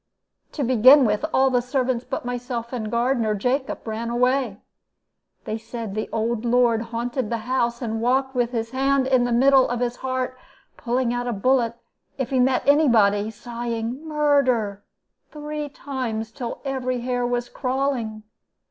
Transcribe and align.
To 0.53 0.63
begin 0.63 1.05
with, 1.05 1.23
all 1.31 1.51
the 1.51 1.61
servants 1.61 2.03
but 2.03 2.25
myself 2.25 2.73
and 2.73 2.89
gardener 2.89 3.35
Jacob 3.35 3.85
ran 3.87 4.09
away. 4.09 4.57
They 5.45 5.59
said 5.59 5.91
that 5.91 5.93
the 5.93 6.09
old 6.11 6.43
lord 6.43 6.81
haunted 6.81 7.29
the 7.29 7.37
house, 7.45 7.83
and 7.83 8.01
walked 8.01 8.33
with 8.33 8.49
his 8.49 8.71
hand 8.71 9.05
in 9.05 9.25
the 9.25 9.31
middle 9.31 9.69
of 9.69 9.79
his 9.79 9.97
heart, 9.97 10.39
pulling 10.75 11.13
out 11.13 11.27
a 11.27 11.31
bullet 11.33 11.75
if 12.17 12.31
he 12.31 12.39
met 12.39 12.63
any 12.67 12.87
body, 12.87 13.19
and 13.19 13.33
sighing 13.35 14.03
'murder' 14.07 14.83
three 15.29 15.69
times, 15.69 16.31
till 16.31 16.61
every 16.65 17.01
hair 17.01 17.23
was 17.23 17.47
crawling. 17.47 18.23